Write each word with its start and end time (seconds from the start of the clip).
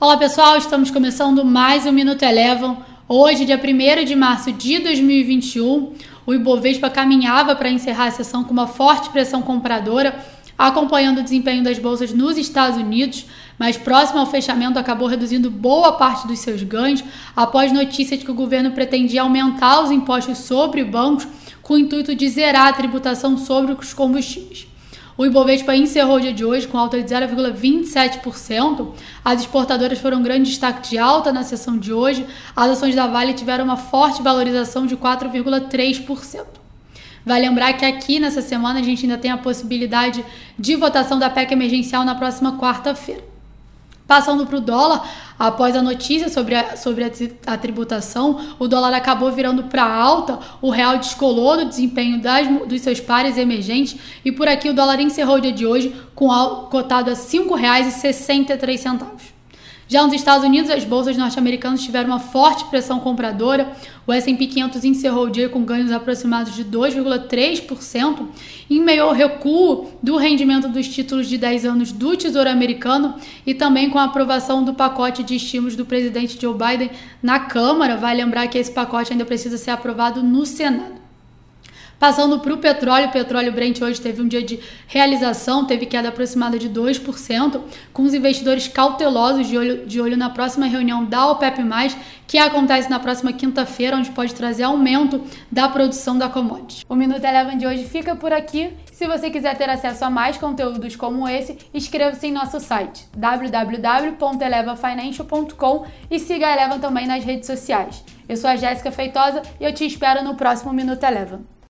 Olá 0.00 0.16
pessoal, 0.16 0.56
estamos 0.56 0.90
começando 0.90 1.44
mais 1.44 1.84
um 1.84 1.92
Minuto 1.92 2.22
Elevam. 2.22 2.78
Hoje, 3.06 3.44
dia 3.44 3.60
1 3.62 4.02
de 4.06 4.16
março 4.16 4.50
de 4.50 4.78
2021, 4.78 5.92
o 6.24 6.32
Ibovespa 6.32 6.88
caminhava 6.88 7.54
para 7.54 7.68
encerrar 7.68 8.06
a 8.06 8.10
sessão 8.10 8.42
com 8.42 8.50
uma 8.50 8.66
forte 8.66 9.10
pressão 9.10 9.42
compradora, 9.42 10.18
acompanhando 10.56 11.18
o 11.18 11.22
desempenho 11.22 11.62
das 11.62 11.78
bolsas 11.78 12.14
nos 12.14 12.38
Estados 12.38 12.78
Unidos, 12.78 13.26
mas 13.58 13.76
próximo 13.76 14.20
ao 14.20 14.26
fechamento 14.26 14.78
acabou 14.78 15.06
reduzindo 15.06 15.50
boa 15.50 15.92
parte 15.92 16.26
dos 16.26 16.38
seus 16.38 16.62
ganhos 16.62 17.04
após 17.36 17.70
notícia 17.70 18.16
de 18.16 18.24
que 18.24 18.30
o 18.30 18.34
governo 18.34 18.70
pretendia 18.70 19.20
aumentar 19.20 19.82
os 19.82 19.90
impostos 19.90 20.38
sobre 20.38 20.82
bancos 20.82 21.28
com 21.60 21.74
o 21.74 21.78
intuito 21.78 22.14
de 22.14 22.26
zerar 22.26 22.68
a 22.68 22.72
tributação 22.72 23.36
sobre 23.36 23.74
os 23.74 23.92
combustíveis. 23.92 24.69
O 25.20 25.26
Ibovespa 25.26 25.76
encerrou 25.76 26.16
o 26.16 26.20
dia 26.22 26.32
de 26.32 26.46
hoje 26.46 26.66
com 26.66 26.78
alta 26.78 26.98
de 26.98 27.06
0,27%. 27.06 28.94
As 29.22 29.40
exportadoras 29.42 29.98
foram 29.98 30.16
um 30.16 30.22
grande 30.22 30.48
destaque 30.48 30.88
de 30.88 30.96
alta 30.96 31.30
na 31.30 31.42
sessão 31.42 31.76
de 31.76 31.92
hoje. 31.92 32.24
As 32.56 32.70
ações 32.70 32.94
da 32.94 33.06
Vale 33.06 33.34
tiveram 33.34 33.66
uma 33.66 33.76
forte 33.76 34.22
valorização 34.22 34.86
de 34.86 34.96
4,3%. 34.96 36.46
Vale 37.22 37.46
lembrar 37.46 37.74
que 37.74 37.84
aqui 37.84 38.18
nessa 38.18 38.40
semana 38.40 38.80
a 38.80 38.82
gente 38.82 39.04
ainda 39.04 39.18
tem 39.18 39.30
a 39.30 39.36
possibilidade 39.36 40.24
de 40.58 40.74
votação 40.74 41.18
da 41.18 41.28
PEC 41.28 41.52
emergencial 41.52 42.02
na 42.02 42.14
próxima 42.14 42.56
quarta-feira. 42.56 43.29
Passando 44.10 44.44
para 44.44 44.56
o 44.56 44.60
dólar, 44.60 45.08
após 45.38 45.76
a 45.76 45.82
notícia 45.82 46.28
sobre 46.28 46.56
a, 46.56 46.76
sobre 46.76 47.04
a, 47.46 47.56
tributação, 47.56 48.56
o 48.58 48.66
dólar 48.66 48.92
acabou 48.92 49.30
virando 49.30 49.62
para 49.62 49.84
alta, 49.84 50.40
o 50.60 50.68
real 50.68 50.98
descolou 50.98 51.58
do 51.58 51.66
desempenho 51.66 52.20
das, 52.20 52.48
dos 52.66 52.80
seus 52.80 52.98
pares 52.98 53.38
emergentes 53.38 53.96
e 54.24 54.32
por 54.32 54.48
aqui 54.48 54.68
o 54.68 54.74
dólar 54.74 54.98
encerrou 54.98 55.36
o 55.36 55.40
dia 55.40 55.52
de 55.52 55.64
hoje 55.64 55.94
com 56.12 56.26
cotado 56.68 57.08
a 57.08 57.14
R$ 57.14 57.20
5,63. 57.20 59.39
Já 59.90 60.04
nos 60.04 60.12
Estados 60.12 60.46
Unidos, 60.46 60.70
as 60.70 60.84
bolsas 60.84 61.16
norte-americanas 61.16 61.82
tiveram 61.82 62.10
uma 62.10 62.20
forte 62.20 62.64
pressão 62.66 63.00
compradora. 63.00 63.72
O 64.06 64.12
S&P 64.12 64.46
500 64.46 64.84
encerrou 64.84 65.26
o 65.26 65.30
dia 65.30 65.48
com 65.48 65.64
ganhos 65.64 65.90
aproximados 65.90 66.54
de 66.54 66.64
2,3%, 66.64 68.28
em 68.70 68.80
meio 68.80 69.02
ao 69.02 69.12
recuo 69.12 69.90
do 70.00 70.16
rendimento 70.16 70.68
dos 70.68 70.86
títulos 70.86 71.28
de 71.28 71.36
10 71.36 71.64
anos 71.64 71.90
do 71.90 72.16
Tesouro 72.16 72.48
Americano 72.48 73.16
e 73.44 73.52
também 73.52 73.90
com 73.90 73.98
a 73.98 74.04
aprovação 74.04 74.62
do 74.62 74.74
pacote 74.74 75.24
de 75.24 75.34
estímulos 75.34 75.74
do 75.74 75.84
presidente 75.84 76.40
Joe 76.40 76.54
Biden 76.54 76.92
na 77.20 77.40
Câmara. 77.40 77.96
Vai 77.96 78.14
lembrar 78.14 78.46
que 78.46 78.58
esse 78.58 78.70
pacote 78.70 79.10
ainda 79.10 79.24
precisa 79.24 79.58
ser 79.58 79.72
aprovado 79.72 80.22
no 80.22 80.46
Senado. 80.46 80.99
Passando 82.00 82.40
para 82.40 82.52
o 82.54 82.56
petróleo, 82.56 83.08
o 83.08 83.12
petróleo 83.12 83.52
Brent 83.52 83.82
hoje 83.82 84.00
teve 84.00 84.22
um 84.22 84.26
dia 84.26 84.42
de 84.42 84.58
realização, 84.86 85.66
teve 85.66 85.84
queda 85.84 86.08
aproximada 86.08 86.58
de 86.58 86.70
2%, 86.70 87.60
com 87.92 88.04
os 88.04 88.14
investidores 88.14 88.66
cautelosos 88.66 89.46
de 89.46 89.58
olho, 89.58 89.84
de 89.84 90.00
olho 90.00 90.16
na 90.16 90.30
próxima 90.30 90.64
reunião 90.64 91.04
da 91.04 91.30
OPEP+, 91.30 91.62
que 92.26 92.38
acontece 92.38 92.88
na 92.88 92.98
próxima 92.98 93.34
quinta-feira, 93.34 93.98
onde 93.98 94.08
pode 94.12 94.34
trazer 94.34 94.62
aumento 94.62 95.22
da 95.52 95.68
produção 95.68 96.16
da 96.16 96.30
commodity. 96.30 96.86
O 96.88 96.94
Minuto 96.94 97.22
Eleven 97.22 97.58
de 97.58 97.66
hoje 97.66 97.84
fica 97.84 98.16
por 98.16 98.32
aqui. 98.32 98.72
Se 98.90 99.06
você 99.06 99.28
quiser 99.28 99.58
ter 99.58 99.68
acesso 99.68 100.02
a 100.02 100.08
mais 100.08 100.38
conteúdos 100.38 100.96
como 100.96 101.28
esse, 101.28 101.58
inscreva-se 101.74 102.28
em 102.28 102.32
nosso 102.32 102.58
site 102.60 103.04
www.elevafinancial.com 103.14 105.84
e 106.10 106.18
siga 106.18 106.46
a 106.46 106.52
Eleven 106.54 106.78
também 106.78 107.06
nas 107.06 107.22
redes 107.22 107.46
sociais. 107.46 108.02
Eu 108.26 108.38
sou 108.38 108.48
a 108.48 108.56
Jéssica 108.56 108.90
Feitosa 108.90 109.42
e 109.60 109.64
eu 109.64 109.74
te 109.74 109.84
espero 109.84 110.24
no 110.24 110.34
próximo 110.34 110.72
Minuto 110.72 111.04
Eleven. 111.04 111.59